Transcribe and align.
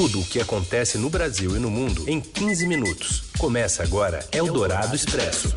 Tudo 0.00 0.20
o 0.20 0.24
que 0.24 0.40
acontece 0.40 0.96
no 0.96 1.10
Brasil 1.10 1.54
e 1.54 1.58
no 1.58 1.70
mundo 1.70 2.08
em 2.08 2.22
15 2.22 2.66
minutos. 2.66 3.24
Começa 3.36 3.82
agora 3.82 4.26
Eldorado 4.32 4.96
Expresso. 4.96 5.54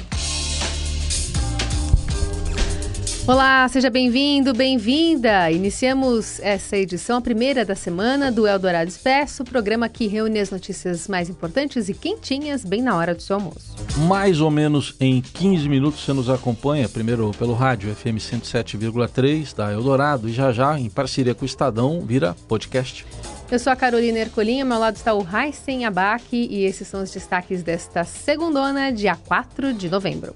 Olá, 3.25 3.65
seja 3.69 3.89
bem-vindo, 3.89 4.53
bem-vinda. 4.53 5.49
Iniciamos 5.49 6.41
essa 6.41 6.75
edição, 6.75 7.19
a 7.19 7.21
primeira 7.21 7.63
da 7.63 7.73
semana 7.73 8.29
do 8.29 8.45
Eldorado 8.45 8.89
Expresso, 8.89 9.45
programa 9.45 9.87
que 9.87 10.07
reúne 10.07 10.42
as 10.42 10.51
notícias 10.51 11.07
mais 11.07 11.29
importantes 11.29 11.87
e 11.87 11.94
quentinhas 11.94 12.65
bem 12.65 12.81
na 12.81 12.97
hora 12.97 13.15
do 13.15 13.21
seu 13.21 13.37
almoço. 13.37 13.73
Mais 14.10 14.41
ou 14.41 14.51
menos 14.51 14.94
em 14.99 15.21
15 15.21 15.69
minutos 15.69 16.03
você 16.03 16.12
nos 16.12 16.30
acompanha, 16.30 16.89
primeiro 16.89 17.31
pelo 17.39 17.53
rádio 17.53 17.95
FM 17.95 18.20
107,3 18.20 19.55
da 19.55 19.71
Eldorado 19.71 20.27
e 20.27 20.34
já 20.34 20.52
já, 20.52 20.77
em 20.77 20.89
parceria 20.89 21.34
com 21.34 21.44
o 21.44 21.45
Estadão, 21.45 22.02
vira 22.02 22.35
podcast. 22.45 23.05
Eu 23.52 23.59
sou 23.59 23.71
a 23.71 23.75
Carolina 23.75 24.20
Ercolim, 24.20 24.62
ao 24.62 24.67
meu 24.67 24.80
lado 24.80 24.95
está 24.95 25.13
o 25.13 25.21
Raíssen 25.21 25.85
Abac 25.85 26.26
e 26.31 26.63
esses 26.63 26.88
são 26.88 27.04
os 27.04 27.12
destaques 27.12 27.62
desta 27.62 28.04
segundona, 28.04 28.91
dia 28.91 29.16
4 29.16 29.73
de 29.73 29.90
novembro. 29.90 30.34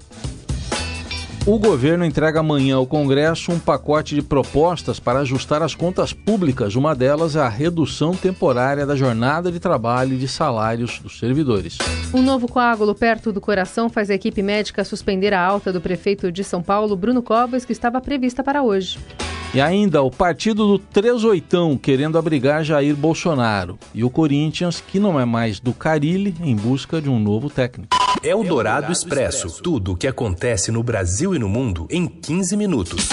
O 1.48 1.58
governo 1.58 2.04
entrega 2.04 2.42
amanhã 2.42 2.76
ao 2.76 2.86
Congresso 2.86 3.54
um 3.54 3.60
pacote 3.60 4.14
de 4.14 4.22
propostas 4.22 5.00
para 5.00 5.20
ajustar 5.20 5.64
as 5.64 5.74
contas 5.74 6.12
públicas. 6.12 6.76
Uma 6.76 6.94
delas 6.94 7.38
é 7.38 7.40
a 7.40 7.48
redução 7.48 8.12
temporária 8.14 8.86
da 8.86 8.98
jornada 8.98 9.50
de 9.50 9.58
trabalho 9.58 10.16
e 10.16 10.18
de 10.18 10.28
salários 10.28 11.00
dos 11.00 11.18
servidores. 11.18 11.78
Um 12.14 12.22
novo 12.22 12.50
coágulo 12.50 12.94
perto 12.94 13.32
do 13.32 13.40
coração 13.40 13.90
faz 13.90 14.10
a 14.10 14.14
equipe 14.14 14.44
médica 14.44 14.84
suspender 14.84 15.34
a 15.34 15.42
alta 15.42 15.72
do 15.72 15.80
prefeito 15.80 16.30
de 16.34 16.44
São 16.44 16.62
Paulo, 16.62 16.98
Bruno 16.98 17.24
Covas, 17.24 17.64
que 17.64 17.72
estava 17.72 18.02
prevista 18.02 18.44
para 18.44 18.62
hoje. 18.62 19.00
E 19.54 19.62
ainda 19.62 20.02
o 20.02 20.12
partido 20.12 20.68
do 20.68 20.78
38 20.78 21.80
querendo 21.82 22.18
abrigar 22.18 22.66
Jair 22.66 22.96
Bolsonaro. 22.96 23.80
E 23.94 24.04
o 24.04 24.10
Corinthians, 24.10 24.84
que 24.86 25.00
não 25.00 25.20
é 25.20 25.24
mais 25.24 25.60
do 25.60 25.74
Carilli, 25.74 26.36
em 26.42 26.56
busca 26.56 27.02
de 27.02 27.10
um 27.10 27.18
novo 27.18 27.50
técnico. 27.50 27.96
É 28.22 28.36
o 28.36 28.44
Dourado 28.44 28.92
Expresso. 28.92 29.62
Tudo 29.64 29.94
o 29.94 29.96
que 29.96 30.06
acontece 30.06 30.70
no 30.70 30.84
Brasil 30.84 31.34
e 31.34 31.40
no 31.40 31.48
mundo 31.48 31.88
em 31.90 32.08
15 32.08 32.58
minutos. 32.58 33.08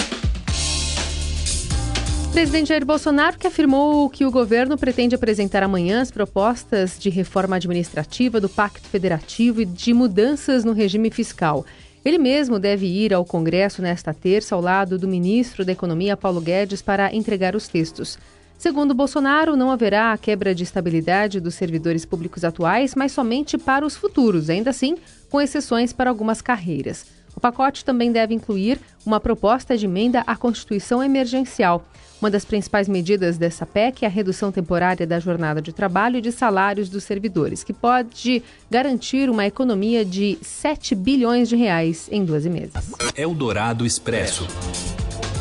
O 2.27 2.31
presidente 2.35 2.67
Jair 2.67 2.85
Bolsonaro 2.85 3.37
que 3.37 3.47
afirmou 3.47 4.09
que 4.09 4.25
o 4.25 4.29
governo 4.31 4.77
pretende 4.77 5.15
apresentar 5.15 5.63
amanhã 5.63 6.01
as 6.01 6.11
propostas 6.11 6.99
de 6.99 7.09
reforma 7.09 7.55
administrativa 7.55 8.41
do 8.41 8.49
Pacto 8.49 8.89
Federativo 8.89 9.61
e 9.61 9.65
de 9.65 9.93
mudanças 9.93 10.65
no 10.65 10.73
regime 10.73 11.09
fiscal. 11.09 11.65
Ele 12.05 12.19
mesmo 12.19 12.59
deve 12.59 12.85
ir 12.85 13.15
ao 13.15 13.25
Congresso 13.25 13.81
nesta 13.81 14.13
terça 14.13 14.53
ao 14.53 14.61
lado 14.61 14.99
do 14.99 15.07
ministro 15.07 15.65
da 15.65 15.71
Economia 15.71 16.15
Paulo 16.15 16.39
Guedes 16.39 16.79
para 16.79 17.11
entregar 17.11 17.55
os 17.55 17.67
textos. 17.67 18.19
Segundo 18.59 18.93
Bolsonaro, 18.93 19.55
não 19.55 19.71
haverá 19.71 20.13
a 20.13 20.17
quebra 20.17 20.53
de 20.53 20.63
estabilidade 20.63 21.39
dos 21.39 21.55
servidores 21.55 22.05
públicos 22.05 22.43
atuais, 22.43 22.93
mas 22.93 23.11
somente 23.11 23.57
para 23.57 23.83
os 23.83 23.97
futuros, 23.97 24.51
ainda 24.51 24.69
assim, 24.69 24.95
com 25.31 25.41
exceções 25.41 25.91
para 25.91 26.11
algumas 26.11 26.43
carreiras. 26.43 27.14
O 27.35 27.39
pacote 27.39 27.83
também 27.83 28.11
deve 28.11 28.33
incluir 28.33 28.79
uma 29.05 29.19
proposta 29.19 29.77
de 29.77 29.85
emenda 29.85 30.21
à 30.25 30.35
Constituição 30.35 31.03
emergencial. 31.03 31.85
Uma 32.21 32.31
das 32.31 32.45
principais 32.45 32.87
medidas 32.87 33.37
dessa 33.37 33.65
PEC 33.65 34.03
é 34.03 34.07
a 34.07 34.09
redução 34.09 34.51
temporária 34.51 35.05
da 35.05 35.19
jornada 35.19 35.61
de 35.61 35.73
trabalho 35.73 36.17
e 36.17 36.21
de 36.21 36.31
salários 36.31 36.89
dos 36.89 37.03
servidores, 37.03 37.63
que 37.63 37.73
pode 37.73 38.41
garantir 38.71 39.29
uma 39.29 39.45
economia 39.45 40.05
de 40.05 40.37
7 40.41 40.95
bilhões 40.95 41.49
de 41.49 41.57
reais 41.57 42.07
em 42.11 42.23
12 42.23 42.49
meses. 42.49 42.73
Eldorado 43.15 43.85
Expresso. 43.85 44.47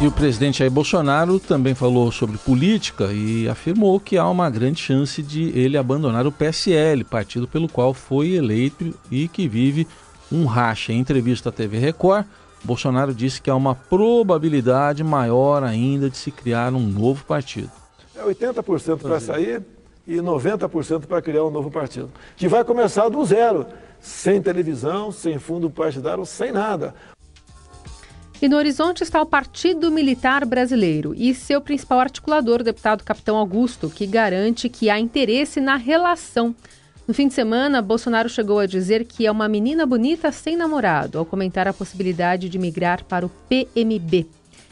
E 0.00 0.06
o 0.06 0.12
presidente 0.12 0.58
Jair 0.58 0.72
Bolsonaro 0.72 1.38
também 1.38 1.74
falou 1.74 2.10
sobre 2.10 2.36
política 2.36 3.12
e 3.12 3.48
afirmou 3.48 4.00
que 4.00 4.18
há 4.18 4.28
uma 4.28 4.50
grande 4.50 4.80
chance 4.80 5.22
de 5.22 5.56
ele 5.56 5.78
abandonar 5.78 6.26
o 6.26 6.32
PSL, 6.32 7.04
partido 7.04 7.46
pelo 7.46 7.68
qual 7.68 7.94
foi 7.94 8.32
eleito 8.32 8.92
e 9.08 9.28
que 9.28 9.46
vive 9.46 9.86
um 10.34 10.46
racha. 10.46 10.92
Em 10.92 10.98
entrevista 10.98 11.50
à 11.50 11.52
TV 11.52 11.78
Record, 11.78 12.27
Bolsonaro 12.64 13.14
disse 13.14 13.40
que 13.40 13.48
há 13.48 13.55
uma 13.55 13.74
probabilidade 13.74 15.05
maior 15.05 15.62
ainda 15.62 16.11
de 16.11 16.17
se 16.17 16.30
criar 16.30 16.72
um 16.72 16.80
novo 16.80 17.24
partido. 17.24 17.70
É 18.17 18.22
80% 18.22 18.98
para 18.98 19.20
sair 19.20 19.62
e 20.06 20.17
90% 20.17 21.06
para 21.06 21.22
criar 21.22 21.45
um 21.45 21.50
novo 21.50 21.70
partido, 21.70 22.11
que 22.36 22.48
vai 22.48 22.64
começar 22.64 23.08
do 23.08 23.24
zero, 23.24 23.67
sem 24.00 24.42
televisão, 24.42 25.11
sem 25.11 25.39
fundo 25.39 25.70
partidário, 25.70 26.24
sem 26.27 26.52
nada. 26.52 26.95
E 28.42 28.48
no 28.48 28.56
horizonte 28.56 29.02
está 29.02 29.22
o 29.22 29.27
Partido 29.27 29.90
Militar 29.90 30.45
Brasileiro 30.45 31.14
e 31.16 31.34
seu 31.34 31.61
principal 31.61 32.01
articulador, 32.01 32.61
o 32.61 32.64
deputado 32.64 33.02
Capitão 33.02 33.36
Augusto, 33.36 33.89
que 33.89 34.06
garante 34.06 34.68
que 34.68 34.90
há 34.90 34.98
interesse 34.98 35.61
na 35.61 35.77
relação. 35.77 36.55
No 37.06 37.12
fim 37.12 37.28
de 37.28 37.34
semana, 37.34 37.82
Bolsonaro 37.82 38.30
chegou 38.30 38.58
a 38.58 38.66
dizer 38.66 39.04
que 39.04 39.26
é 39.26 39.30
uma 39.30 39.46
menina 39.46 39.84
bonita 39.84 40.32
sem 40.32 40.56
namorado, 40.56 41.18
ao 41.18 41.26
comentar 41.26 41.68
a 41.68 41.72
possibilidade 41.72 42.48
de 42.48 42.58
migrar 42.58 43.04
para 43.04 43.26
o 43.26 43.28
PMB. 43.28 44.26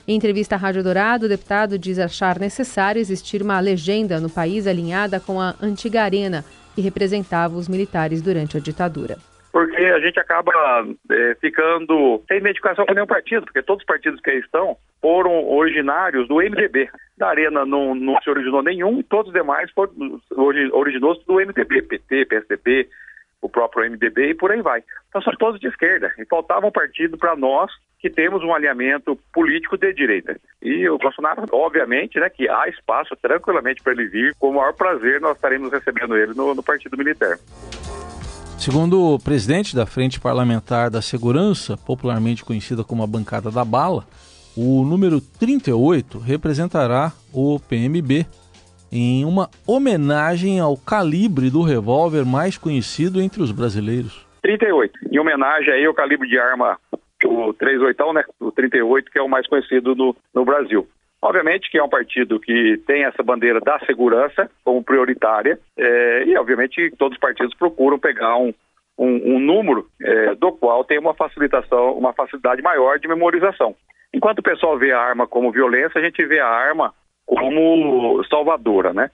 Em 0.09 0.17
entrevista 0.17 0.55
à 0.55 0.59
Rádio 0.59 0.83
Dourado, 0.83 1.27
o 1.27 1.29
deputado 1.29 1.79
diz 1.79 1.99
achar 1.99 2.39
necessário 2.39 2.99
existir 2.99 3.43
uma 3.43 3.61
legenda 3.61 4.19
no 4.19 4.31
país 4.31 4.67
alinhada 4.67 5.21
com 5.21 5.41
a 5.41 5.55
antiga 5.61 6.03
arena, 6.03 6.43
que 6.75 6.81
representava 6.81 7.57
os 7.57 7.69
militares 7.69 8.23
durante 8.23 8.57
a 8.57 8.61
ditadura 8.61 9.19
porque 9.53 9.85
a 9.85 10.01
gente 10.01 10.19
acaba 10.19 10.53
é, 11.11 11.35
ficando 11.35 12.23
sem 12.27 12.39
identificação 12.39 12.87
com 12.87 12.95
nenhum 12.95 13.07
partido, 13.07 13.45
porque 13.45 13.63
todos 13.63 13.83
os 13.83 13.87
partidos 13.87 14.19
que 14.21 14.31
aí 14.31 14.39
estão 14.39 14.79
foram 15.01 15.47
originários 15.47 16.27
do 16.27 16.37
MDB. 16.37 16.89
Da 17.19 17.29
Arena 17.29 17.67
não, 17.67 17.95
não 17.95 18.21
se 18.23 18.31
originou 18.31 18.63
nenhum 18.63 18.99
e 18.99 19.03
todos 19.03 19.29
os 19.29 19.35
demais 19.35 19.71
foram 19.73 19.93
originou 20.73 21.15
do 21.27 21.35
MDB, 21.35 21.83
PT, 21.83 22.25
PSDB, 22.25 22.89
o 23.43 23.49
próprio 23.49 23.91
MDB 23.91 24.31
e 24.31 24.35
por 24.35 24.51
aí 24.51 24.63
vai. 24.63 24.83
Então 25.09 25.21
são 25.21 25.35
todos 25.35 25.61
de 25.61 25.69
esquerda. 25.69 26.11
E 26.19 26.25
faltava 26.25 26.67
um 26.67 26.73
partido 26.73 27.19
para 27.19 27.37
nós 27.37 27.71
que 27.99 28.09
temos 28.09 28.43
um 28.43 28.55
alinhamento 28.55 29.17
político 29.35 29.77
de 29.77 29.93
direita. 29.93 30.37
E 30.63 30.89
o 30.89 30.99
Bolsonaro, 30.99 31.45
obviamente, 31.53 32.19
né, 32.19 32.31
que 32.31 32.49
há 32.49 32.69
espaço 32.69 33.15
tranquilamente 33.17 33.83
para 33.83 33.93
ele 33.93 34.07
vir, 34.07 34.35
com 34.39 34.49
o 34.49 34.55
maior 34.55 34.73
prazer 34.73 35.21
nós 35.21 35.37
estaremos 35.37 35.71
recebendo 35.71 36.17
ele 36.17 36.33
no, 36.35 36.55
no 36.55 36.63
Partido 36.63 36.97
Militar. 36.97 37.39
Segundo 38.63 39.15
o 39.15 39.19
presidente 39.19 39.75
da 39.75 39.85
Frente 39.85 40.21
Parlamentar 40.21 40.89
da 40.89 41.03
Segurança, 41.03 41.77
popularmente 41.77 42.45
conhecida 42.45 42.85
como 42.85 43.03
a 43.03 43.09
Bancada 43.09 43.51
da 43.51 43.65
Bala, 43.65 44.05
o 44.57 44.85
número 44.85 45.21
38 45.21 46.17
representará 46.19 47.11
o 47.35 47.59
PMB 47.59 48.25
em 48.93 49.25
uma 49.25 49.51
homenagem 49.67 50.61
ao 50.61 50.77
calibre 50.77 51.51
do 51.51 51.63
revólver 51.63 52.25
mais 52.25 52.57
conhecido 52.57 53.21
entre 53.21 53.43
os 53.43 53.51
brasileiros. 53.51 54.25
38, 54.43 54.97
em 55.11 55.19
homenagem 55.19 55.75
aí 55.75 55.85
ao 55.85 55.93
calibre 55.93 56.29
de 56.29 56.39
arma, 56.39 56.79
o 57.25 57.53
38, 57.53 58.13
né? 58.13 58.23
O 58.39 58.53
38, 58.53 59.11
que 59.11 59.19
é 59.19 59.23
o 59.23 59.29
mais 59.29 59.45
conhecido 59.49 59.97
no, 59.97 60.15
no 60.33 60.45
Brasil. 60.45 60.87
Obviamente 61.23 61.71
que 61.71 61.79
é 61.79 61.83
um 61.83 61.89
partido 61.89 62.41
que 62.41 62.83
tem 62.85 63.05
essa 63.05 63.23
bandeira 63.23 63.61
da 63.61 63.79
segurança 63.87 64.51
como 64.65 64.83
prioritária 64.83 65.57
é, 65.79 66.25
e, 66.25 66.37
obviamente, 66.37 66.93
todos 66.99 67.15
os 67.15 67.21
partidos 67.21 67.55
procuram 67.55 67.97
pegar 67.97 68.37
um, 68.37 68.53
um, 68.99 69.37
um 69.37 69.39
número 69.39 69.87
é, 70.03 70.35
do 70.35 70.51
qual 70.51 70.83
tem 70.83 70.99
uma 70.99 71.15
facilitação, 71.15 71.97
uma 71.97 72.13
facilidade 72.13 72.61
maior 72.61 72.99
de 72.99 73.07
memorização. 73.07 73.77
Enquanto 74.13 74.41
o 74.41 74.43
pessoal 74.43 74.77
vê 74.77 74.91
a 74.91 74.99
arma 74.99 75.27
como 75.29 75.53
violência, 75.53 76.01
a 76.01 76.05
gente 76.05 76.25
vê 76.27 76.41
a 76.41 76.49
arma 76.49 76.93
como 77.25 78.23
salvadora, 78.25 78.93
né? 78.93 79.09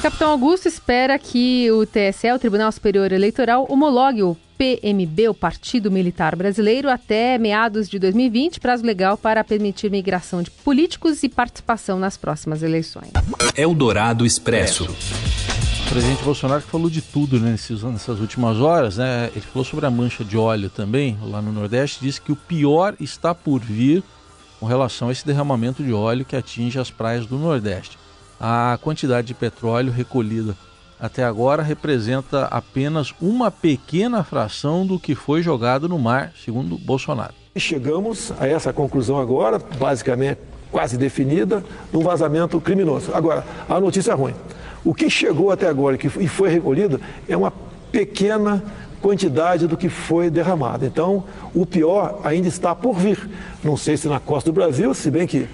Capitão 0.00 0.30
Augusto 0.30 0.68
espera 0.68 1.18
que 1.18 1.68
o 1.72 1.84
TSE, 1.84 2.30
o 2.32 2.38
Tribunal 2.38 2.70
Superior 2.70 3.10
Eleitoral, 3.10 3.66
homologue 3.68 4.22
o 4.22 4.36
PMB, 4.58 5.28
o 5.28 5.34
Partido 5.34 5.88
Militar 5.88 6.34
Brasileiro, 6.34 6.90
até 6.90 7.38
meados 7.38 7.88
de 7.88 7.96
2020, 7.96 8.58
prazo 8.58 8.84
legal 8.84 9.16
para 9.16 9.44
permitir 9.44 9.88
migração 9.88 10.42
de 10.42 10.50
políticos 10.50 11.22
e 11.22 11.28
participação 11.28 11.96
nas 11.96 12.16
próximas 12.16 12.64
eleições. 12.64 13.12
Eldorado 13.56 14.26
Expresso. 14.26 14.84
O 14.84 15.90
presidente 15.90 16.22
Bolsonaro 16.24 16.60
falou 16.60 16.90
de 16.90 17.00
tudo 17.00 17.38
né, 17.38 17.52
nesses, 17.52 17.84
nessas 17.84 18.18
últimas 18.18 18.58
horas, 18.58 18.98
né? 18.98 19.30
Ele 19.34 19.40
falou 19.40 19.64
sobre 19.64 19.86
a 19.86 19.90
mancha 19.90 20.24
de 20.24 20.36
óleo 20.36 20.68
também, 20.68 21.16
lá 21.22 21.40
no 21.40 21.52
Nordeste, 21.52 22.00
disse 22.02 22.20
que 22.20 22.32
o 22.32 22.36
pior 22.36 22.94
está 23.00 23.34
por 23.34 23.60
vir 23.60 24.02
com 24.58 24.66
relação 24.66 25.08
a 25.08 25.12
esse 25.12 25.24
derramamento 25.24 25.84
de 25.84 25.92
óleo 25.92 26.24
que 26.24 26.34
atinge 26.34 26.80
as 26.80 26.90
praias 26.90 27.26
do 27.26 27.38
Nordeste. 27.38 27.96
A 28.40 28.78
quantidade 28.82 29.28
de 29.28 29.34
petróleo 29.34 29.92
recolhida 29.92 30.56
até 31.00 31.24
agora 31.24 31.62
representa 31.62 32.44
apenas 32.46 33.14
uma 33.20 33.50
pequena 33.50 34.24
fração 34.24 34.86
do 34.86 34.98
que 34.98 35.14
foi 35.14 35.42
jogado 35.42 35.88
no 35.88 35.98
mar, 35.98 36.32
segundo 36.42 36.76
Bolsonaro. 36.78 37.34
Chegamos 37.56 38.32
a 38.38 38.46
essa 38.46 38.72
conclusão 38.72 39.18
agora, 39.18 39.58
basicamente 39.58 40.38
quase 40.70 40.96
definida, 40.96 41.64
de 41.90 41.96
um 41.96 42.00
vazamento 42.00 42.60
criminoso. 42.60 43.12
Agora, 43.14 43.44
a 43.68 43.80
notícia 43.80 44.12
é 44.12 44.14
ruim. 44.14 44.34
O 44.84 44.94
que 44.94 45.08
chegou 45.10 45.50
até 45.50 45.66
agora 45.66 45.98
e 46.20 46.28
foi 46.28 46.50
recolhido 46.50 47.00
é 47.28 47.36
uma 47.36 47.52
pequena 47.90 48.62
quantidade 49.00 49.66
do 49.66 49.76
que 49.76 49.88
foi 49.88 50.28
derramado. 50.28 50.84
Então, 50.84 51.24
o 51.54 51.64
pior 51.64 52.20
ainda 52.24 52.48
está 52.48 52.74
por 52.74 52.94
vir. 52.94 53.28
Não 53.62 53.76
sei 53.76 53.96
se 53.96 54.08
na 54.08 54.20
costa 54.20 54.50
do 54.50 54.54
Brasil, 54.54 54.92
se 54.94 55.10
bem 55.10 55.26
que 55.26 55.48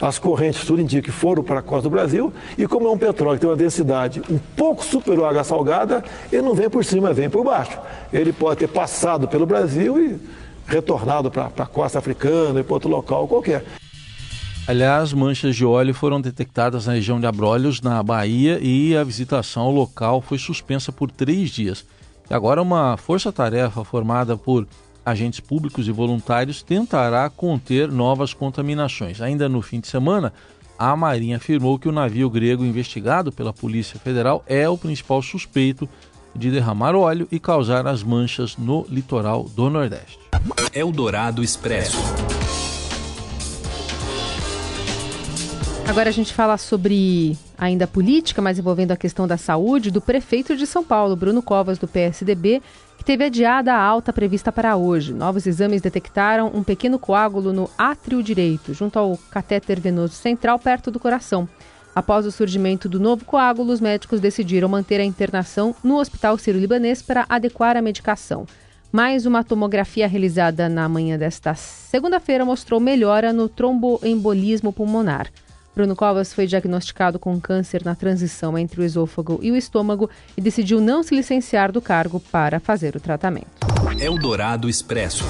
as 0.00 0.18
correntes, 0.18 0.64
tudo 0.64 0.82
indica 0.82 1.02
que 1.02 1.12
foram 1.12 1.42
para 1.42 1.60
a 1.60 1.62
costa 1.62 1.84
do 1.84 1.90
Brasil, 1.90 2.32
e 2.58 2.66
como 2.66 2.88
é 2.88 2.90
um 2.90 2.98
petróleo 2.98 3.36
que 3.36 3.40
tem 3.40 3.50
uma 3.50 3.56
densidade 3.56 4.22
um 4.30 4.38
pouco 4.56 4.84
superior 4.84 5.26
à 5.26 5.30
água 5.30 5.44
salgada, 5.44 6.04
ele 6.32 6.42
não 6.42 6.54
vem 6.54 6.68
por 6.68 6.84
cima, 6.84 7.12
vem 7.12 7.30
por 7.30 7.44
baixo. 7.44 7.78
Ele 8.12 8.32
pode 8.32 8.60
ter 8.60 8.68
passado 8.68 9.28
pelo 9.28 9.46
Brasil 9.46 9.98
e 9.98 10.20
retornado 10.66 11.30
para 11.30 11.46
a 11.46 11.66
costa 11.66 11.98
africana 11.98 12.60
e 12.60 12.62
para 12.64 12.74
outro 12.74 12.88
local 12.88 13.28
qualquer. 13.28 13.64
Aliás, 14.66 15.12
manchas 15.12 15.54
de 15.54 15.64
óleo 15.64 15.92
foram 15.92 16.20
detectadas 16.20 16.86
na 16.86 16.94
região 16.94 17.20
de 17.20 17.26
Abrolhos, 17.26 17.82
na 17.82 18.02
Bahia, 18.02 18.58
e 18.62 18.96
a 18.96 19.04
visitação 19.04 19.64
ao 19.64 19.70
local 19.70 20.22
foi 20.22 20.38
suspensa 20.38 20.90
por 20.90 21.10
três 21.10 21.50
dias. 21.50 21.84
E 22.30 22.32
agora, 22.32 22.62
uma 22.62 22.96
força-tarefa 22.96 23.84
formada 23.84 24.38
por 24.38 24.66
agentes 25.04 25.40
públicos 25.40 25.86
e 25.86 25.92
voluntários 25.92 26.62
tentará 26.62 27.28
conter 27.28 27.90
novas 27.90 28.32
contaminações. 28.32 29.20
Ainda 29.20 29.48
no 29.48 29.60
fim 29.60 29.80
de 29.80 29.88
semana, 29.88 30.32
a 30.78 30.96
Marinha 30.96 31.36
afirmou 31.36 31.78
que 31.78 31.88
o 31.88 31.92
navio 31.92 32.28
grego 32.30 32.64
investigado 32.64 33.30
pela 33.30 33.52
Polícia 33.52 33.98
Federal 33.98 34.42
é 34.46 34.68
o 34.68 34.78
principal 34.78 35.22
suspeito 35.22 35.88
de 36.34 36.50
derramar 36.50 36.94
óleo 36.94 37.28
e 37.30 37.38
causar 37.38 37.86
as 37.86 38.02
manchas 38.02 38.56
no 38.56 38.84
litoral 38.88 39.44
do 39.44 39.70
Nordeste. 39.70 40.18
Eldorado 40.72 41.42
Expresso. 41.42 42.23
Agora 45.86 46.08
a 46.08 46.12
gente 46.12 46.32
fala 46.32 46.56
sobre 46.56 47.36
ainda 47.58 47.86
política, 47.86 48.40
mas 48.42 48.58
envolvendo 48.58 48.92
a 48.92 48.96
questão 48.96 49.28
da 49.28 49.36
saúde, 49.36 49.90
do 49.90 50.00
prefeito 50.00 50.56
de 50.56 50.66
São 50.66 50.82
Paulo, 50.82 51.14
Bruno 51.14 51.42
Covas, 51.42 51.78
do 51.78 51.86
PSDB, 51.86 52.62
que 52.96 53.04
teve 53.04 53.24
adiada 53.24 53.72
a 53.72 53.80
alta 53.80 54.12
prevista 54.12 54.50
para 54.50 54.76
hoje. 54.76 55.12
Novos 55.12 55.46
exames 55.46 55.82
detectaram 55.82 56.50
um 56.54 56.64
pequeno 56.64 56.98
coágulo 56.98 57.52
no 57.52 57.70
átrio 57.76 58.22
direito, 58.22 58.72
junto 58.72 58.98
ao 58.98 59.16
catéter 59.30 59.78
venoso 59.78 60.14
central, 60.14 60.58
perto 60.58 60.90
do 60.90 60.98
coração. 60.98 61.48
Após 61.94 62.26
o 62.26 62.32
surgimento 62.32 62.88
do 62.88 62.98
novo 62.98 63.24
coágulo, 63.24 63.72
os 63.72 63.80
médicos 63.80 64.20
decidiram 64.20 64.68
manter 64.68 65.00
a 65.00 65.04
internação 65.04 65.76
no 65.84 65.98
Hospital 65.98 66.36
Sírio-Libanês 66.38 67.02
para 67.02 67.24
adequar 67.28 67.76
a 67.76 67.82
medicação. 67.82 68.46
Mais 68.90 69.26
uma 69.26 69.44
tomografia 69.44 70.08
realizada 70.08 70.68
na 70.68 70.88
manhã 70.88 71.18
desta 71.18 71.54
segunda-feira 71.54 72.44
mostrou 72.44 72.80
melhora 72.80 73.32
no 73.32 73.48
tromboembolismo 73.48 74.72
pulmonar. 74.72 75.30
Bruno 75.74 75.96
Covas 75.96 76.32
foi 76.32 76.46
diagnosticado 76.46 77.18
com 77.18 77.40
câncer 77.40 77.84
na 77.84 77.94
transição 77.94 78.56
entre 78.56 78.80
o 78.80 78.84
esôfago 78.84 79.40
e 79.42 79.50
o 79.50 79.56
estômago 79.56 80.08
e 80.36 80.40
decidiu 80.40 80.80
não 80.80 81.02
se 81.02 81.14
licenciar 81.14 81.72
do 81.72 81.82
cargo 81.82 82.20
para 82.20 82.60
fazer 82.60 82.94
o 82.94 83.00
tratamento. 83.00 83.48
Eldorado 83.98 84.68
Expresso. 84.68 85.24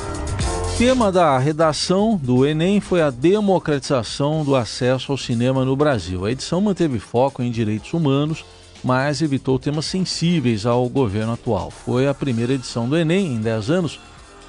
Tema 0.77 1.11
da 1.11 1.39
redação 1.39 2.17
do 2.17 2.45
Enem 2.45 2.81
foi 2.81 3.01
a 3.01 3.09
democratização 3.09 4.45
do 4.45 4.57
acesso 4.57 5.13
ao 5.13 5.19
cinema 5.19 5.65
no 5.65 5.77
Brasil. 5.77 6.27
A 6.27 6.33
edição 6.33 6.61
manteve 6.61 6.99
foco 6.99 7.43
em 7.43 7.51
direitos 7.51 7.95
humanos, 7.95 8.45
mas 8.83 9.23
evitou 9.23 9.59
temas 9.59 9.87
sensíveis 9.87 10.67
ao 10.67 10.87
governo 10.89 11.33
atual. 11.33 11.71
Foi 11.71 12.07
a 12.07 12.13
primeira 12.13 12.53
edição 12.53 12.89
do 12.89 12.97
Enem 12.97 13.35
em 13.35 13.41
10 13.41 13.71
anos 13.71 14.01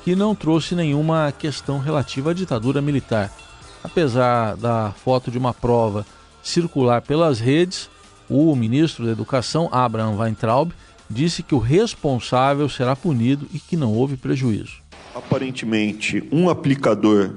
que 0.04 0.16
não 0.16 0.36
trouxe 0.36 0.76
nenhuma 0.76 1.32
questão 1.32 1.80
relativa 1.80 2.32
à 2.32 2.34
ditadura 2.34 2.82
militar. 2.82 3.32
Apesar 3.86 4.58
da 4.58 4.92
foto 4.92 5.30
de 5.30 5.38
uma 5.38 5.54
prova 5.54 6.08
circular 6.42 7.04
pelas 7.04 7.40
redes, 7.40 7.88
o 8.28 8.56
ministro 8.56 9.06
da 9.06 9.12
Educação, 9.12 9.70
Abraham 9.72 10.18
Weintraub, 10.18 10.72
disse 11.08 11.44
que 11.44 11.54
o 11.54 11.60
responsável 11.60 12.68
será 12.68 12.96
punido 12.96 13.46
e 13.54 13.60
que 13.60 13.78
não 13.78 13.94
houve 13.94 14.18
prejuízo. 14.18 14.82
Aparentemente, 15.14 16.28
um 16.32 16.50
aplicador 16.50 17.36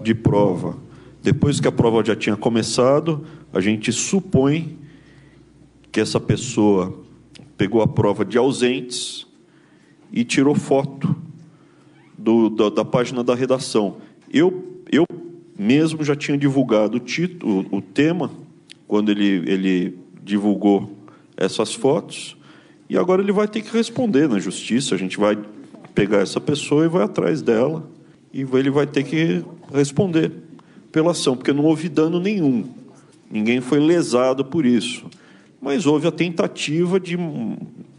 de 0.00 0.14
prova, 0.14 0.76
depois 1.20 1.58
que 1.58 1.66
a 1.66 1.72
prova 1.72 2.04
já 2.04 2.14
tinha 2.14 2.36
começado, 2.36 3.26
a 3.52 3.60
gente 3.60 3.92
supõe 3.92 4.78
que 5.90 5.98
essa 5.98 6.20
pessoa 6.20 6.96
pegou 7.56 7.82
a 7.82 7.88
prova 7.88 8.24
de 8.24 8.38
ausentes 8.38 9.26
e 10.12 10.24
tirou 10.24 10.54
foto 10.54 11.14
do, 12.16 12.48
da, 12.48 12.70
da 12.70 12.84
página 12.84 13.24
da 13.24 13.34
redação. 13.34 13.96
Eu, 14.32 14.80
eu 14.90 15.04
mesmo 15.58 16.02
já 16.04 16.16
tinha 16.16 16.36
divulgado 16.36 16.96
o, 16.96 17.00
título, 17.00 17.66
o 17.70 17.80
tema, 17.80 18.30
quando 18.86 19.10
ele, 19.10 19.42
ele 19.50 19.98
divulgou 20.22 20.90
essas 21.36 21.74
fotos, 21.74 22.36
e 22.88 22.96
agora 22.96 23.22
ele 23.22 23.32
vai 23.32 23.48
ter 23.48 23.62
que 23.62 23.72
responder 23.72 24.28
na 24.28 24.38
justiça. 24.38 24.94
A 24.94 24.98
gente 24.98 25.18
vai 25.18 25.38
pegar 25.94 26.18
essa 26.18 26.40
pessoa 26.40 26.84
e 26.84 26.88
vai 26.88 27.02
atrás 27.02 27.40
dela, 27.40 27.88
e 28.32 28.42
ele 28.42 28.70
vai 28.70 28.86
ter 28.86 29.02
que 29.04 29.42
responder 29.72 30.32
pela 30.90 31.12
ação, 31.12 31.36
porque 31.36 31.52
não 31.52 31.64
houve 31.64 31.88
dano 31.88 32.20
nenhum. 32.20 32.64
Ninguém 33.30 33.60
foi 33.60 33.80
lesado 33.80 34.44
por 34.44 34.66
isso. 34.66 35.06
Mas 35.60 35.86
houve 35.86 36.06
a 36.06 36.12
tentativa 36.12 37.00
de 37.00 37.16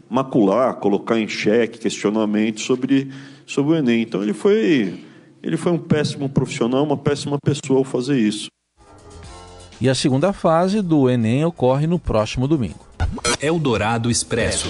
macular, 0.08 0.74
colocar 0.74 1.18
em 1.18 1.26
xeque 1.26 1.78
questionamentos 1.78 2.62
sobre, 2.62 3.10
sobre 3.44 3.72
o 3.72 3.76
Enem. 3.76 4.02
Então 4.02 4.22
ele 4.22 4.32
foi 4.32 4.94
ele 5.44 5.58
foi 5.58 5.72
um 5.72 5.78
péssimo 5.78 6.26
profissional, 6.26 6.82
uma 6.82 6.96
péssima 6.96 7.36
pessoa 7.38 7.80
ao 7.80 7.84
fazer 7.84 8.18
isso. 8.18 8.48
E 9.78 9.90
a 9.90 9.94
segunda 9.94 10.32
fase 10.32 10.80
do 10.80 11.10
Enem 11.10 11.44
ocorre 11.44 11.86
no 11.86 11.98
próximo 11.98 12.48
domingo. 12.48 12.80
Eldorado 13.42 14.10
Expresso. 14.10 14.68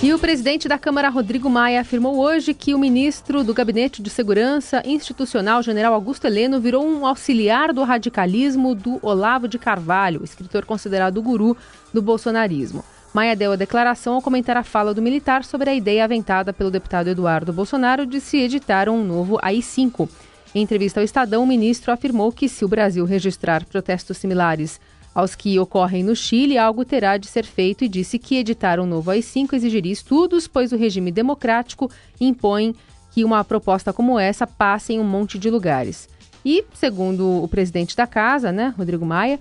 E 0.00 0.12
o 0.12 0.18
presidente 0.18 0.68
da 0.68 0.78
Câmara, 0.78 1.08
Rodrigo 1.08 1.50
Maia, 1.50 1.80
afirmou 1.80 2.18
hoje 2.20 2.54
que 2.54 2.74
o 2.74 2.78
ministro 2.78 3.42
do 3.42 3.54
Gabinete 3.54 4.00
de 4.00 4.10
Segurança 4.10 4.80
Institucional, 4.84 5.62
general 5.62 5.94
Augusto 5.94 6.26
Heleno, 6.26 6.60
virou 6.60 6.86
um 6.86 7.04
auxiliar 7.06 7.72
do 7.72 7.82
radicalismo 7.82 8.74
do 8.74 9.00
Olavo 9.02 9.48
de 9.48 9.58
Carvalho, 9.58 10.22
escritor 10.22 10.64
considerado 10.66 11.16
o 11.16 11.22
guru 11.22 11.56
do 11.92 12.02
bolsonarismo. 12.02 12.84
Maia 13.14 13.36
deu 13.36 13.52
a 13.52 13.56
declaração 13.56 14.14
ao 14.14 14.20
comentar 14.20 14.56
a 14.56 14.64
fala 14.64 14.92
do 14.92 15.00
militar 15.00 15.44
sobre 15.44 15.70
a 15.70 15.74
ideia 15.74 16.02
aventada 16.02 16.52
pelo 16.52 16.68
deputado 16.68 17.06
Eduardo 17.06 17.52
Bolsonaro 17.52 18.04
de 18.04 18.20
se 18.20 18.38
editar 18.38 18.88
um 18.88 19.04
novo 19.04 19.38
AI-5. 19.40 20.08
Em 20.52 20.62
entrevista 20.62 20.98
ao 20.98 21.04
Estadão, 21.04 21.44
o 21.44 21.46
ministro 21.46 21.92
afirmou 21.92 22.32
que 22.32 22.48
se 22.48 22.64
o 22.64 22.68
Brasil 22.68 23.04
registrar 23.04 23.64
protestos 23.66 24.16
similares 24.16 24.80
aos 25.14 25.36
que 25.36 25.56
ocorrem 25.60 26.02
no 26.02 26.16
Chile, 26.16 26.58
algo 26.58 26.84
terá 26.84 27.16
de 27.16 27.28
ser 27.28 27.44
feito 27.44 27.84
e 27.84 27.88
disse 27.88 28.18
que 28.18 28.34
editar 28.34 28.80
um 28.80 28.86
novo 28.86 29.12
AI-5 29.12 29.52
exigiria 29.52 29.92
estudos, 29.92 30.48
pois 30.48 30.72
o 30.72 30.76
regime 30.76 31.12
democrático 31.12 31.88
impõe 32.20 32.74
que 33.12 33.24
uma 33.24 33.44
proposta 33.44 33.92
como 33.92 34.18
essa 34.18 34.44
passe 34.44 34.92
em 34.92 34.98
um 34.98 35.04
monte 35.04 35.38
de 35.38 35.50
lugares. 35.50 36.08
E, 36.44 36.64
segundo 36.74 37.44
o 37.44 37.46
presidente 37.46 37.96
da 37.96 38.08
casa, 38.08 38.50
né, 38.50 38.74
Rodrigo 38.76 39.06
Maia, 39.06 39.38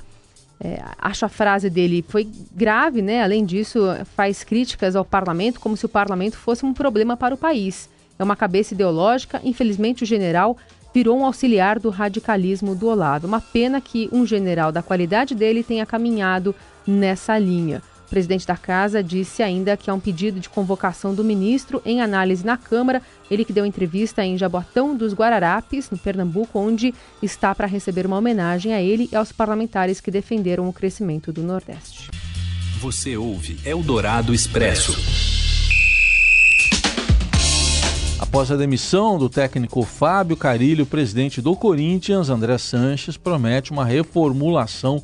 é, 0.63 0.81
acho 0.98 1.25
a 1.25 1.30
frase 1.30 1.69
dele 1.69 2.04
foi 2.07 2.27
grave, 2.56 3.01
né? 3.01 3.21
Além 3.21 3.45
disso, 3.45 3.81
faz 4.15 4.44
críticas 4.44 4.95
ao 4.95 5.04
parlamento 5.04 5.59
como 5.59 5.76
se 5.76 5.85
o 5.85 5.90
parlamento 5.90 6.37
fosse 6.37 6.66
um 6.66 6.73
problema 6.73 7.18
para 7.18 7.35
o 7.35 7.37
país. 7.37 7.90
É 8.18 8.23
uma 8.23 8.35
cabeça 8.35 8.73
ideológica. 8.73 9.42
Infelizmente, 9.44 10.04
o 10.04 10.06
general 10.06 10.57
virou 10.94 11.18
um 11.18 11.26
auxiliar 11.26 11.80
do 11.80 11.90
radicalismo 11.90 12.76
do 12.76 12.87
Olavo. 12.87 13.28
Uma 13.28 13.42
pena 13.42 13.81
que 13.81 14.07
um 14.11 14.26
general 14.26 14.71
da 14.71 14.81
qualidade 14.81 15.35
dele 15.35 15.64
tenha 15.64 15.85
caminhado 15.85 16.56
nessa 16.87 17.37
linha 17.37 17.81
presidente 18.13 18.45
da 18.45 18.55
casa 18.55 19.01
disse 19.01 19.41
ainda 19.41 19.75
que 19.75 19.89
há 19.89 19.93
um 19.93 19.99
pedido 19.99 20.39
de 20.39 20.47
convocação 20.47 21.15
do 21.15 21.23
ministro 21.23 21.81
em 21.83 21.99
análise 21.99 22.45
na 22.45 22.55
Câmara. 22.55 23.01
Ele 23.29 23.43
que 23.43 23.51
deu 23.51 23.65
entrevista 23.65 24.23
em 24.23 24.37
Jabotão 24.37 24.95
dos 24.95 25.13
Guararapes, 25.13 25.89
no 25.89 25.97
Pernambuco, 25.97 26.59
onde 26.59 26.93
está 27.23 27.55
para 27.55 27.65
receber 27.65 28.05
uma 28.05 28.19
homenagem 28.19 28.71
a 28.71 28.79
ele 28.79 29.09
e 29.11 29.15
aos 29.15 29.31
parlamentares 29.31 29.99
que 29.99 30.11
defenderam 30.11 30.69
o 30.69 30.73
crescimento 30.73 31.33
do 31.33 31.41
Nordeste. 31.41 32.11
Você 32.79 33.17
ouve 33.17 33.57
Eldorado 33.65 34.31
Expresso. 34.31 34.95
Após 38.19 38.51
a 38.51 38.55
demissão 38.55 39.17
do 39.17 39.27
técnico 39.27 39.81
Fábio 39.81 40.37
Carilho, 40.37 40.83
o 40.83 40.87
presidente 40.87 41.41
do 41.41 41.55
Corinthians, 41.55 42.29
André 42.29 42.59
Sanches, 42.59 43.17
promete 43.17 43.71
uma 43.71 43.83
reformulação 43.83 45.01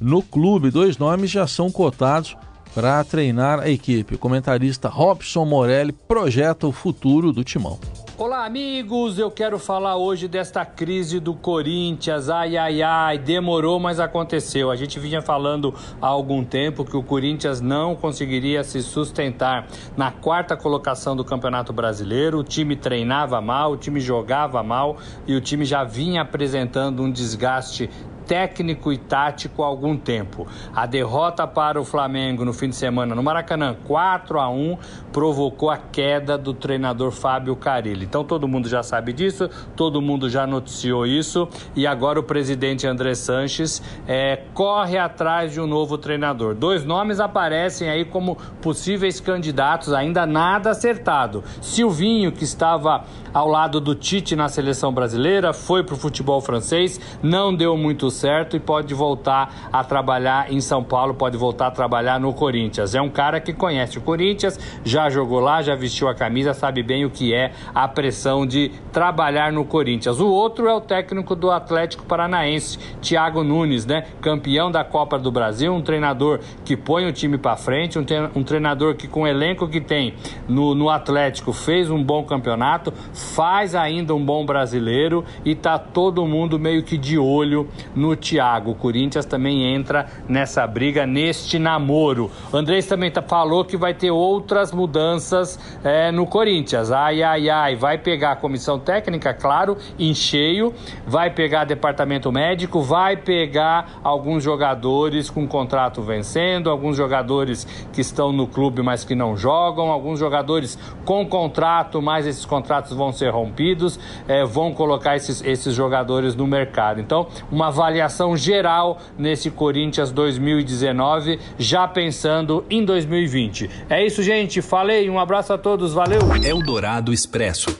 no 0.00 0.22
clube. 0.22 0.70
Dois 0.70 0.96
nomes 0.96 1.28
já 1.28 1.44
são 1.48 1.68
cotados 1.68 2.36
para 2.74 3.04
treinar 3.04 3.60
a 3.60 3.68
equipe. 3.68 4.14
O 4.14 4.18
comentarista 4.18 4.88
Robson 4.88 5.44
Morelli 5.44 5.92
projeta 5.92 6.66
o 6.66 6.72
futuro 6.72 7.32
do 7.32 7.44
timão. 7.44 7.78
Olá, 8.18 8.44
amigos! 8.44 9.18
Eu 9.18 9.30
quero 9.30 9.58
falar 9.58 9.96
hoje 9.96 10.28
desta 10.28 10.64
crise 10.64 11.18
do 11.18 11.34
Corinthians. 11.34 12.28
Ai, 12.28 12.56
ai, 12.56 12.80
ai, 12.80 13.18
demorou, 13.18 13.80
mas 13.80 13.98
aconteceu. 13.98 14.70
A 14.70 14.76
gente 14.76 15.00
vinha 15.00 15.20
falando 15.20 15.74
há 16.00 16.06
algum 16.06 16.44
tempo 16.44 16.84
que 16.84 16.96
o 16.96 17.02
Corinthians 17.02 17.60
não 17.60 17.96
conseguiria 17.96 18.62
se 18.62 18.80
sustentar 18.80 19.66
na 19.96 20.12
quarta 20.12 20.56
colocação 20.56 21.16
do 21.16 21.24
Campeonato 21.24 21.72
Brasileiro. 21.72 22.38
O 22.38 22.44
time 22.44 22.76
treinava 22.76 23.40
mal, 23.40 23.72
o 23.72 23.76
time 23.76 23.98
jogava 23.98 24.62
mal 24.62 24.98
e 25.26 25.34
o 25.34 25.40
time 25.40 25.64
já 25.64 25.82
vinha 25.82 26.22
apresentando 26.22 27.02
um 27.02 27.10
desgaste 27.10 27.90
técnico 28.26 28.92
e 28.92 28.98
tático 28.98 29.62
há 29.62 29.66
algum 29.66 29.96
tempo. 29.96 30.46
A 30.74 30.86
derrota 30.86 31.46
para 31.46 31.80
o 31.80 31.84
Flamengo 31.84 32.44
no 32.44 32.52
fim 32.52 32.68
de 32.68 32.76
semana 32.76 33.14
no 33.14 33.22
Maracanã, 33.22 33.76
4 33.84 34.40
a 34.40 34.48
1, 34.48 34.78
provocou 35.12 35.70
a 35.70 35.76
queda 35.76 36.38
do 36.38 36.54
treinador 36.54 37.10
Fábio 37.10 37.54
Carilli. 37.56 38.04
Então 38.04 38.24
todo 38.24 38.48
mundo 38.48 38.68
já 38.68 38.82
sabe 38.82 39.12
disso, 39.12 39.48
todo 39.76 40.00
mundo 40.00 40.28
já 40.28 40.46
noticiou 40.46 41.06
isso 41.06 41.48
e 41.74 41.86
agora 41.86 42.18
o 42.18 42.22
presidente 42.22 42.86
André 42.86 43.14
Sanches 43.14 43.82
é, 44.06 44.42
corre 44.54 44.98
atrás 44.98 45.52
de 45.52 45.60
um 45.60 45.66
novo 45.66 45.98
treinador. 45.98 46.54
Dois 46.54 46.84
nomes 46.84 47.20
aparecem 47.20 47.88
aí 47.88 48.04
como 48.04 48.36
possíveis 48.60 49.20
candidatos, 49.20 49.92
ainda 49.92 50.26
nada 50.26 50.70
acertado. 50.70 51.44
Silvinho, 51.60 52.32
que 52.32 52.44
estava 52.44 53.04
ao 53.32 53.48
lado 53.48 53.80
do 53.80 53.94
Tite 53.94 54.36
na 54.36 54.48
seleção 54.48 54.92
brasileira, 54.92 55.52
foi 55.52 55.82
para 55.82 55.94
o 55.94 55.98
futebol 55.98 56.40
francês, 56.40 57.00
não 57.22 57.54
deu 57.54 57.76
muito 57.76 58.10
certo 58.12 58.56
e 58.56 58.60
pode 58.60 58.94
voltar 58.94 59.68
a 59.72 59.82
trabalhar 59.82 60.52
em 60.52 60.60
São 60.60 60.84
Paulo, 60.84 61.14
pode 61.14 61.36
voltar 61.36 61.66
a 61.66 61.70
trabalhar 61.70 62.20
no 62.20 62.32
Corinthians. 62.32 62.94
É 62.94 63.00
um 63.00 63.10
cara 63.10 63.40
que 63.40 63.52
conhece 63.52 63.98
o 63.98 64.00
Corinthians, 64.00 64.58
já 64.84 65.10
jogou 65.10 65.40
lá, 65.40 65.62
já 65.62 65.74
vestiu 65.74 66.08
a 66.08 66.14
camisa, 66.14 66.54
sabe 66.54 66.82
bem 66.82 67.04
o 67.04 67.10
que 67.10 67.34
é 67.34 67.52
a 67.74 67.88
pressão 67.88 68.46
de 68.46 68.70
trabalhar 68.92 69.52
no 69.52 69.64
Corinthians. 69.64 70.20
O 70.20 70.28
outro 70.28 70.68
é 70.68 70.74
o 70.74 70.80
técnico 70.80 71.34
do 71.34 71.50
Atlético 71.50 72.04
Paranaense, 72.04 72.78
Thiago 73.00 73.42
Nunes, 73.42 73.86
né? 73.86 74.04
Campeão 74.20 74.70
da 74.70 74.84
Copa 74.84 75.18
do 75.18 75.32
Brasil, 75.32 75.72
um 75.72 75.82
treinador 75.82 76.40
que 76.64 76.76
põe 76.76 77.06
o 77.06 77.12
time 77.12 77.38
para 77.38 77.56
frente, 77.56 77.98
um, 77.98 78.42
treinador 78.44 78.94
que 78.94 79.08
com 79.08 79.22
o 79.22 79.26
elenco 79.26 79.68
que 79.68 79.80
tem 79.80 80.14
no, 80.48 80.74
no 80.74 80.90
Atlético 80.90 81.52
fez 81.52 81.90
um 81.90 82.02
bom 82.02 82.24
campeonato, 82.24 82.92
faz 83.12 83.74
ainda 83.74 84.14
um 84.14 84.24
bom 84.24 84.44
brasileiro 84.44 85.24
e 85.44 85.54
tá 85.54 85.78
todo 85.78 86.26
mundo 86.26 86.58
meio 86.58 86.82
que 86.82 86.98
de 86.98 87.18
olho 87.18 87.68
no 87.94 88.01
Thiago. 88.16 88.72
O 88.72 88.74
Corinthians 88.74 89.24
também 89.24 89.74
entra 89.74 90.06
nessa 90.28 90.66
briga, 90.66 91.06
neste 91.06 91.58
namoro. 91.58 92.30
O 92.52 92.56
Andrés 92.56 92.86
também 92.86 93.10
tá, 93.10 93.22
falou 93.22 93.64
que 93.64 93.76
vai 93.76 93.94
ter 93.94 94.10
outras 94.10 94.72
mudanças 94.72 95.58
é, 95.84 96.10
no 96.10 96.26
Corinthians. 96.26 96.90
Ai, 96.90 97.22
ai, 97.22 97.48
ai. 97.48 97.76
Vai 97.76 97.98
pegar 97.98 98.32
a 98.32 98.36
comissão 98.36 98.78
técnica, 98.78 99.32
claro, 99.32 99.76
em 99.98 100.14
cheio, 100.14 100.74
vai 101.06 101.30
pegar 101.30 101.64
departamento 101.64 102.30
médico, 102.32 102.80
vai 102.80 103.16
pegar 103.16 104.00
alguns 104.02 104.42
jogadores 104.42 105.30
com 105.30 105.46
contrato 105.46 106.02
vencendo, 106.02 106.70
alguns 106.70 106.96
jogadores 106.96 107.66
que 107.92 108.00
estão 108.00 108.32
no 108.32 108.46
clube, 108.46 108.82
mas 108.82 109.04
que 109.04 109.14
não 109.14 109.36
jogam, 109.36 109.90
alguns 109.90 110.18
jogadores 110.18 110.78
com 111.04 111.26
contrato, 111.26 112.00
mas 112.00 112.26
esses 112.26 112.44
contratos 112.44 112.92
vão 112.92 113.12
ser 113.12 113.30
rompidos, 113.30 113.98
é, 114.26 114.44
vão 114.44 114.72
colocar 114.72 115.16
esses, 115.16 115.42
esses 115.44 115.74
jogadores 115.74 116.34
no 116.34 116.46
mercado. 116.46 117.00
Então, 117.00 117.26
uma 117.50 117.68
avaliação 117.68 117.91
geral 118.36 119.00
nesse 119.18 119.50
Corinthians 119.50 120.10
2019, 120.10 121.38
já 121.58 121.86
pensando 121.86 122.64
em 122.70 122.84
2020. 122.84 123.70
É 123.88 124.04
isso, 124.04 124.22
gente. 124.22 124.62
Falei, 124.62 125.08
um 125.08 125.18
abraço 125.18 125.52
a 125.52 125.58
todos, 125.58 125.92
valeu! 125.92 126.20
Eldorado 126.44 127.12
Expresso. 127.12 127.76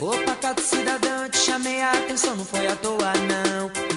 Opa, 0.00 0.34
cada 0.40 0.60
cidadão, 0.60 1.28
te 1.30 1.38
chamei 1.38 1.80
a 1.80 1.92
atenção, 1.92 2.36
não 2.36 2.44
foi 2.44 2.66
à 2.66 2.76
toa, 2.76 3.12
não. 3.28 3.92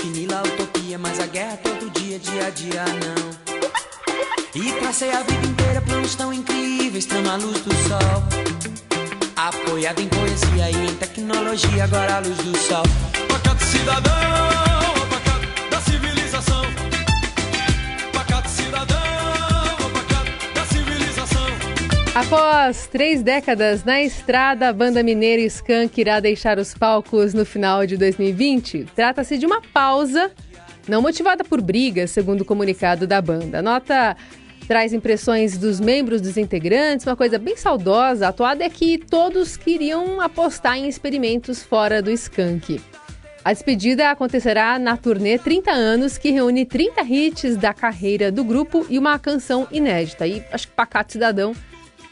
Finila 0.00 0.38
a 0.38 0.42
utopia, 0.42 0.98
mas 0.98 1.20
a 1.20 1.26
guerra 1.26 1.58
todo 1.58 1.90
dia, 1.90 2.18
dia 2.18 2.46
a 2.46 2.50
dia, 2.50 2.84
não. 3.04 4.62
E 4.62 4.72
tracei 4.80 5.10
a 5.10 5.20
vida 5.20 5.46
inteira 5.46 5.82
planos 5.82 6.14
tão 6.14 6.32
incríveis, 6.32 7.04
tão 7.04 7.18
à 7.30 7.36
luz 7.36 7.60
do 7.60 7.74
sol. 7.86 8.22
Apoiado 9.36 10.00
em 10.00 10.08
poesia 10.08 10.70
e 10.70 10.90
em 10.90 10.94
tecnologia, 10.94 11.84
agora 11.84 12.16
a 12.16 12.18
luz 12.20 12.38
do 12.38 12.56
sol. 12.56 12.82
Após 22.14 22.86
três 22.86 23.22
décadas 23.22 23.82
na 23.82 24.02
estrada, 24.02 24.68
a 24.68 24.72
banda 24.72 25.02
mineira 25.02 25.42
Skank 25.42 26.00
irá 26.00 26.20
deixar 26.20 26.58
os 26.58 26.74
palcos 26.74 27.32
no 27.32 27.46
final 27.46 27.86
de 27.86 27.96
2020. 27.96 28.86
Trata-se 28.94 29.38
de 29.38 29.46
uma 29.46 29.62
pausa 29.62 30.30
não 30.86 31.00
motivada 31.00 31.42
por 31.44 31.62
brigas, 31.62 32.10
segundo 32.10 32.42
o 32.42 32.44
comunicado 32.44 33.06
da 33.06 33.22
banda. 33.22 33.62
Nota 33.62 34.16
traz 34.68 34.92
impressões 34.92 35.56
dos 35.56 35.80
membros 35.80 36.20
dos 36.20 36.36
integrantes, 36.36 37.06
uma 37.06 37.16
coisa 37.16 37.38
bem 37.38 37.56
saudosa. 37.56 38.28
A 38.28 38.32
toada 38.32 38.64
é 38.64 38.68
que 38.68 38.98
todos 38.98 39.56
queriam 39.56 40.20
apostar 40.20 40.76
em 40.76 40.88
experimentos 40.88 41.62
fora 41.62 42.02
do 42.02 42.10
skunk. 42.10 42.80
A 43.42 43.52
despedida 43.54 44.10
acontecerá 44.10 44.78
na 44.78 44.98
turnê 44.98 45.38
30 45.38 45.70
anos, 45.70 46.18
que 46.18 46.30
reúne 46.30 46.66
30 46.66 47.02
hits 47.02 47.56
da 47.56 47.72
carreira 47.72 48.30
do 48.30 48.44
grupo 48.44 48.84
e 48.90 48.98
uma 48.98 49.18
canção 49.18 49.66
inédita. 49.72 50.26
E 50.26 50.44
acho 50.52 50.68
que 50.68 50.74
Pacato 50.74 51.12
Cidadão 51.12 51.54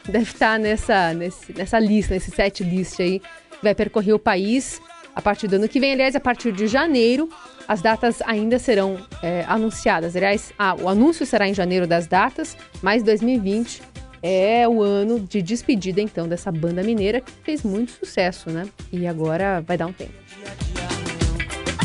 deve 0.05 0.31
estar 0.31 0.57
nessa, 0.57 1.13
nesse, 1.13 1.53
nessa 1.53 1.77
lista, 1.77 2.15
nesse 2.15 2.31
set 2.31 2.63
list 2.63 2.99
aí. 2.99 3.21
Vai 3.61 3.75
percorrer 3.75 4.13
o 4.13 4.19
país 4.19 4.81
a 5.15 5.21
partir 5.21 5.47
do 5.47 5.57
ano 5.57 5.69
que 5.69 5.79
vem, 5.79 5.93
aliás, 5.93 6.15
a 6.15 6.19
partir 6.19 6.51
de 6.51 6.65
janeiro. 6.65 7.29
As 7.67 7.79
datas 7.79 8.23
ainda 8.23 8.57
serão 8.57 8.97
é, 9.21 9.45
anunciadas. 9.47 10.15
Aliás, 10.15 10.51
ah, 10.57 10.75
o 10.81 10.89
anúncio 10.89 11.27
será 11.27 11.47
em 11.47 11.53
janeiro 11.53 11.85
das 11.85 12.07
datas, 12.07 12.57
mas 12.81 13.03
2020 13.03 13.83
é 14.23 14.67
o 14.67 14.81
ano 14.81 15.19
de 15.19 15.43
despedida, 15.43 16.01
então, 16.01 16.27
dessa 16.27 16.51
banda 16.51 16.81
mineira 16.81 17.21
que 17.21 17.31
fez 17.43 17.63
muito 17.63 17.91
sucesso, 17.91 18.49
né? 18.49 18.67
E 18.91 19.05
agora 19.05 19.61
vai 19.61 19.77
dar 19.77 19.85
um 19.85 19.93
tempo. 19.93 20.13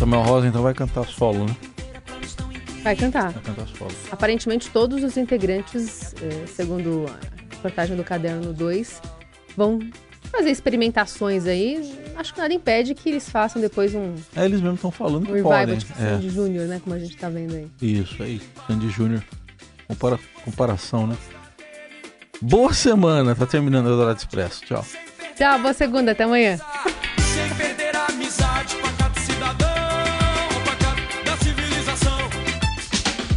Samuel 0.05 0.23
Rosa, 0.23 0.47
então, 0.47 0.63
vai 0.63 0.75
cantar 0.75 1.07
solo, 1.07 1.47
né? 1.47 1.57
Vai 2.83 2.95
cantar. 2.95 3.33
Vai 3.33 3.43
cantar 3.43 3.67
solo. 3.69 3.91
Aparentemente, 4.13 4.69
todos 4.69 5.03
os 5.03 5.17
integrantes, 5.17 6.15
é, 6.21 6.47
segundo 6.47 7.07
a 7.09 7.55
reportagem 7.55 7.97
do 7.97 8.05
Caderno 8.05 8.53
2, 8.53 9.01
vão 9.57 9.79
fazer 10.31 10.51
experimentações 10.51 11.47
aí, 11.47 11.99
acho 12.17 12.35
que 12.35 12.41
nada 12.41 12.53
impede 12.53 12.95
que 12.95 13.09
eles 13.09 13.31
façam 13.31 13.63
depois 13.63 13.95
um. 13.95 14.15
É, 14.37 14.45
eles 14.45 14.61
mesmo 14.61 14.75
estão 14.75 14.91
falando 14.91 15.23
um 15.23 15.35
que 15.35 15.43
podem. 15.43 15.79
Tipo 15.79 15.95
é. 15.95 15.97
Sandy 15.97 16.29
Júnior, 16.29 16.69
né? 16.69 16.81
Como 16.85 16.95
a 16.95 16.99
gente 16.99 17.17
tá 17.17 17.31
vendo 17.31 17.55
aí. 17.55 17.71
Isso 17.81 18.23
aí, 18.23 18.43
Sandy 18.67 18.91
Júnior. 18.91 19.25
Compara 19.89 20.19
comparação, 20.45 21.07
né? 21.07 21.17
Boa 22.43 22.75
semana, 22.75 23.35
tá 23.35 23.47
terminando 23.47 23.87
o 23.87 23.91
Eldorado 23.91 24.19
Expresso. 24.19 24.67
Tchau. 24.67 24.85
Tchau, 25.35 25.59
boa 25.61 25.73
segunda, 25.73 26.13
até 26.13 26.25
amanhã. 26.25 26.61